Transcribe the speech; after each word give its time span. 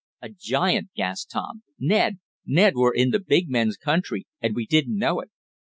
"A 0.19 0.29
giant!" 0.29 0.89
gasped 0.95 1.29
Tom. 1.31 1.61
"Ned! 1.77 2.17
Ned, 2.43 2.73
we're 2.75 2.91
in 2.91 3.11
the 3.11 3.19
big 3.19 3.51
men's 3.51 3.77
country, 3.77 4.25
and 4.41 4.55
we 4.55 4.65
didn't 4.65 4.97
know 4.97 5.19
it!" 5.19 5.29